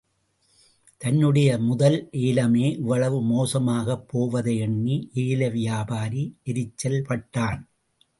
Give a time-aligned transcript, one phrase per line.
[0.97, 2.09] தன்னுடைய முதல்
[2.11, 7.61] ஏலமே இவ்வளவு மோசமாகப் போவதை எண்ணி ஏலவியாபாரி எரிச்சல் பட்டான்.